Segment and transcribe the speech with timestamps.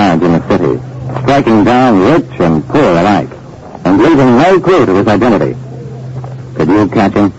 [0.00, 0.80] in the city,
[1.22, 3.28] striking down rich and poor alike,
[3.84, 5.54] and leaving no clue to his identity.
[6.54, 7.32] Could you catch him?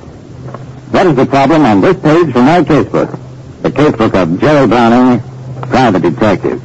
[0.91, 3.17] That is the problem on this page from my casebook.
[3.63, 5.21] The casebook of Jerry Browning,
[5.69, 6.61] private detective.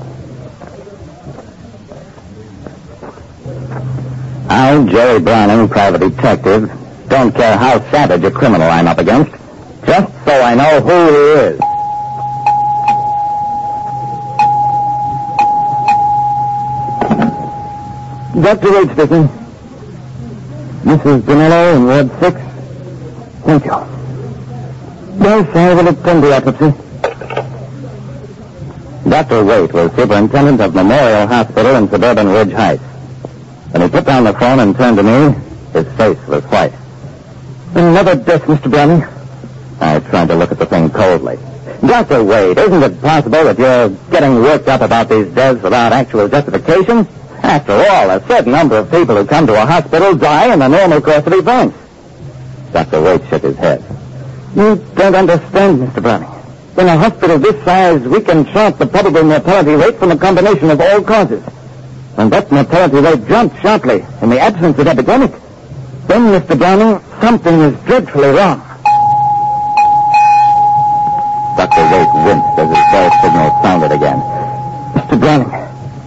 [4.51, 6.70] I, Jerry Browning, private detective,
[7.09, 9.32] don't care how savage a criminal I'm up against,
[9.87, 11.65] just so I know who he is.
[18.40, 18.70] Dr.
[18.70, 19.28] Wade speaking.
[20.84, 21.24] Mrs.
[21.24, 22.40] Danilo in Ward 6.
[23.46, 23.96] Thank you.
[25.24, 26.70] Yes, I will attend the autopsy.
[29.09, 29.42] Dr.
[29.42, 32.82] Wade was superintendent of Memorial Hospital in suburban Ridge Heights.
[33.70, 35.34] When he put down the phone and turned to me,
[35.73, 36.74] his face was white.
[37.74, 38.70] Another death, Mr.
[38.70, 39.02] Browning.
[39.80, 41.38] I tried to look at the thing coldly.
[41.80, 42.23] Dr.
[42.23, 47.09] Wade, isn't it possible that you're getting worked up about these deaths without actual justification?
[47.46, 50.66] After all, a certain number of people who come to a hospital die in the
[50.66, 51.78] normal course of events.
[52.72, 53.00] Dr.
[53.00, 53.84] Wade shook his head.
[54.56, 56.02] You don't understand, Mr.
[56.02, 56.28] Browning.
[56.76, 60.70] In a hospital this size, we can chart the probable mortality rate from a combination
[60.70, 61.44] of all causes.
[62.16, 65.30] And that mortality rate jumped sharply in the absence of epidemic.
[66.08, 66.58] Then, Mr.
[66.58, 68.58] Browning, something is dreadfully wrong.
[71.56, 71.84] Dr.
[71.94, 74.19] Wade winced as his call signal sounded again.
[74.98, 75.20] Mr.
[75.20, 75.66] Browning,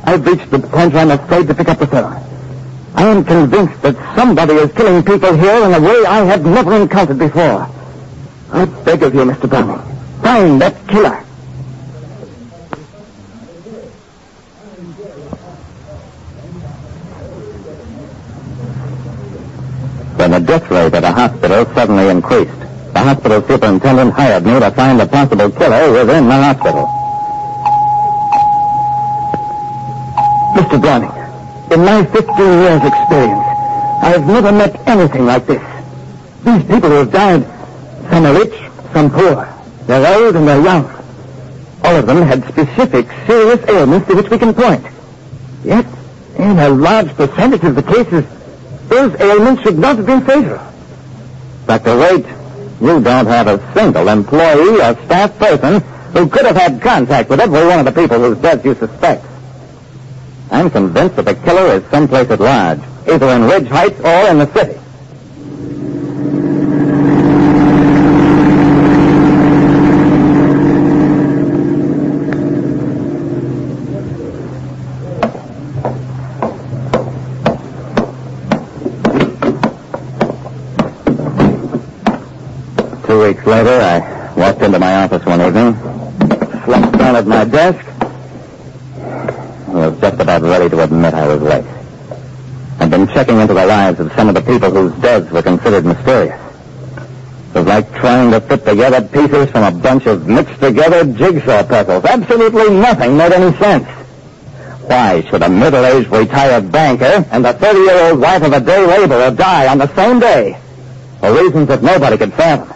[0.10, 2.14] I've reached the point where I'm afraid to pick up the phone.
[2.96, 6.76] I am convinced that somebody is killing people here in a way I have never
[6.78, 7.70] encountered before.
[8.52, 9.48] I beg of you, Mr.
[9.48, 9.78] Browning,
[10.24, 11.18] find that killer.
[20.18, 22.60] When the death rate at a hospital suddenly increased,
[22.94, 26.99] the hospital superintendent hired me to find the possible killer within the hospital.
[30.70, 30.82] Mr.
[30.82, 31.10] Browning,
[31.72, 33.44] in my 15 years' experience,
[34.04, 35.64] I've never met anything like this.
[36.46, 37.44] These people who have died,
[38.12, 38.54] some are rich,
[38.94, 39.52] some poor.
[39.88, 40.86] They're old and they're young.
[41.84, 44.86] All of them had specific, serious ailments to which we can point.
[45.64, 45.88] Yet,
[46.38, 48.26] in a large percentage of the cases,
[48.90, 50.62] those ailments should not have been fatal.
[51.66, 51.98] Dr.
[51.98, 52.28] Wade,
[52.80, 55.82] you don't have a single employee or staff person
[56.14, 59.26] who could have had contact with every one of the people whose deaths you suspect.
[60.52, 64.40] I'm convinced that the killer is someplace at large, either in Ridge Heights or in
[64.40, 64.80] the city.
[83.06, 85.76] Two weeks later, I walked into my office one evening,
[86.66, 87.89] slumped down at my desk,
[89.80, 91.66] I was just about ready to admit I was late.
[92.80, 95.86] I'd been checking into the lives of some of the people whose deaths were considered
[95.86, 96.40] mysterious.
[97.50, 101.64] It was like trying to fit together pieces from a bunch of mixed together jigsaw
[101.64, 102.04] puzzles.
[102.06, 103.88] Absolutely nothing made any sense.
[104.86, 109.68] Why should a middle-aged retired banker and the 30-year-old wife of a day laborer die
[109.68, 110.60] on the same day?
[111.22, 112.76] For reasons that nobody could fathom.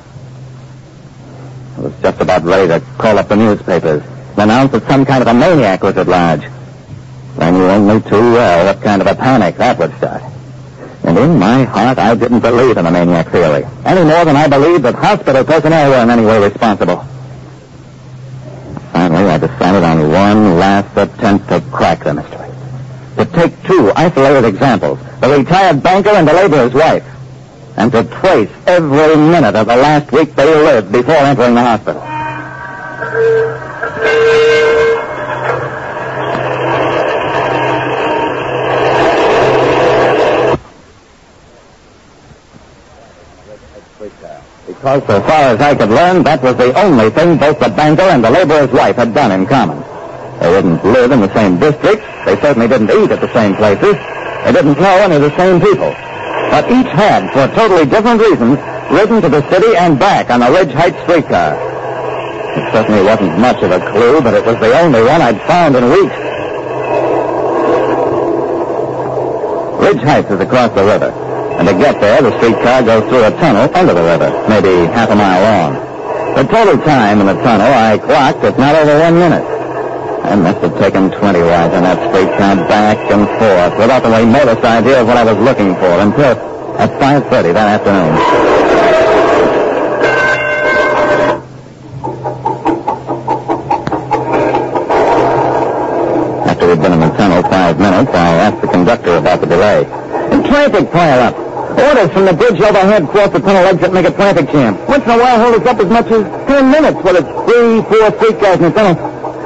[1.78, 5.22] I was just about ready to call up the newspapers and announce that some kind
[5.22, 6.44] of a maniac was at large.
[7.38, 10.24] I knew only too well what kind of a panic that would start.
[11.04, 14.48] And in my heart, I didn't believe in the maniac theory, any more than I
[14.48, 17.06] believed that hospital personnel were in any way responsible.
[18.94, 22.50] Finally, I decided on one last attempt to crack the mystery.
[23.18, 27.06] To take two isolated examples, the retired banker and the laborer's wife,
[27.76, 32.02] and to trace every minute of the last week they lived before entering the hospital.
[44.84, 48.04] Because so far as I could learn, that was the only thing both the banker
[48.04, 49.80] and the laborer's wife had done in common.
[50.44, 52.04] They didn't live in the same district.
[52.28, 53.96] They certainly didn't eat at the same places.
[54.44, 55.88] They didn't know any of the same people.
[56.52, 58.60] But each had, for totally different reasons,
[58.92, 61.56] ridden to the city and back on a Ridge Heights streetcar.
[62.60, 65.80] It certainly wasn't much of a clue, but it was the only one I'd found
[65.80, 66.20] in weeks.
[69.80, 71.23] Ridge Heights is across the river.
[71.60, 75.10] And to get there, the streetcar goes through a tunnel under the river, maybe half
[75.10, 75.74] a mile long.
[76.36, 79.46] The total time in the tunnel I clocked at not over one minute.
[80.24, 84.64] I must have taken 20 rides on that streetcar back and forth without the remotest
[84.66, 86.34] idea of what I was looking for until
[86.80, 88.18] at 5.30 that afternoon.
[96.48, 99.84] After we'd been in the tunnel five minutes, I asked the conductor about the delay.
[99.84, 101.43] The traffic pile up.
[101.74, 104.78] Orders from the bridge overhead cross the tunnel exit make a traffic jam.
[104.88, 107.82] Once in a while hold us up as much as ten minutes with its three,
[107.90, 108.96] four streetcars in the tunnel.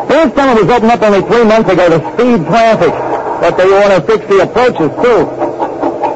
[0.07, 2.93] This tunnel was opened up only three months ago to speed traffic.
[3.39, 5.29] But they want to fix the approaches, too.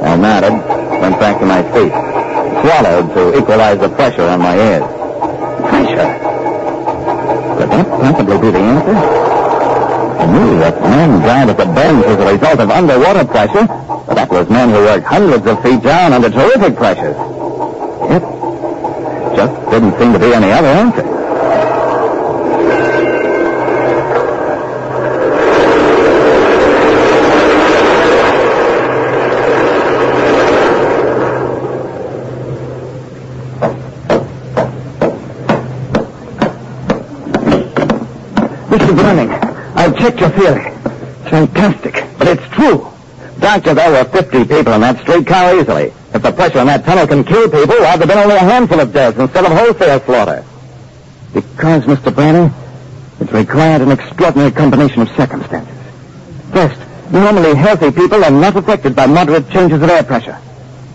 [0.02, 0.54] I nodded,
[1.02, 1.92] went back to my seat.
[2.62, 4.84] Swallowed to equalize the pressure on my ears.
[5.70, 6.10] Pressure?
[7.58, 9.41] Could that possibly be the answer?
[10.28, 14.30] Knew that men died at the bends as a result of underwater pressure, but that
[14.30, 17.16] was men who worked hundreds of feet down under terrific pressures.
[18.10, 18.22] It
[19.36, 21.02] just didn't seem to be any other answer.
[38.72, 38.96] Mr.
[38.96, 40.72] Browning, I've checked your theory.
[41.30, 42.88] Fantastic, but it's true.
[43.40, 45.94] Doctor, there were 50 people in that streetcar easily.
[46.14, 48.40] If the pressure in that tunnel can kill people, why have there been only a
[48.40, 50.46] handful of deaths instead of wholesale slaughter?
[51.34, 52.14] Because, Mr.
[52.14, 52.54] Browning,
[53.22, 55.78] it required an extraordinary combination of circumstances.
[56.52, 56.80] First,
[57.12, 60.38] normally healthy people are not affected by moderate changes of air pressure.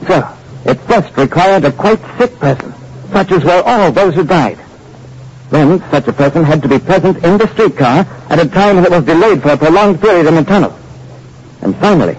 [0.06, 0.28] So,
[0.66, 2.74] it first required a quite sick person,
[3.12, 4.58] such as were all those who died.
[5.50, 8.90] Then, such a person had to be present in the streetcar at a time it
[8.90, 10.76] was delayed for a prolonged period in the tunnel.
[11.62, 12.18] And finally,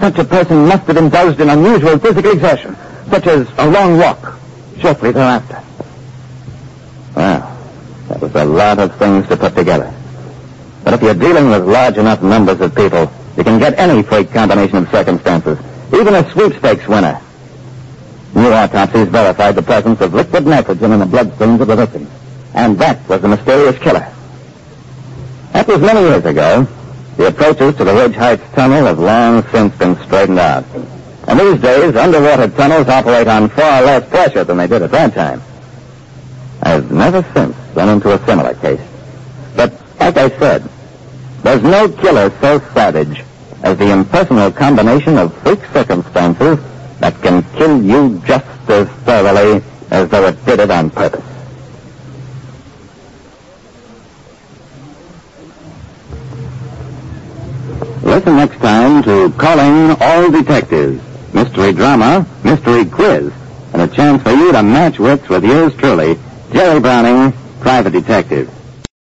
[0.00, 2.76] such a person must have indulged in unusual physical exertion,
[3.10, 4.38] such as a long walk,
[4.78, 5.62] shortly thereafter.
[7.14, 7.58] Well,
[8.08, 9.92] that was a lot of things to put together.
[10.82, 14.32] But if you're dealing with large enough numbers of people, you can get any freak
[14.32, 15.58] combination of circumstances,
[15.92, 17.20] even a sweepstakes winner.
[18.34, 22.08] New autopsies verified the presence of liquid nitrogen in the bloodstreams of the victims.
[22.54, 24.12] And that was the mysterious killer.
[25.52, 26.66] That was many years ago.
[27.16, 30.64] The approaches to the Ridge Heights Tunnel have long since been straightened out.
[31.28, 35.14] And these days, underwater tunnels operate on far less pressure than they did at that
[35.14, 35.42] time.
[36.62, 38.80] I've never since run into a similar case.
[39.56, 40.68] But, like I said,
[41.42, 43.22] there's no killer so savage
[43.62, 46.58] as the impersonal combination of freak circumstances
[47.00, 51.31] that can kill you just as thoroughly as though it did it on purpose.
[58.12, 63.32] Listen next time to Calling All Detectives, mystery drama, mystery quiz,
[63.72, 66.18] and a chance for you to match wits with yours truly,
[66.52, 68.50] Jerry Browning, private detective.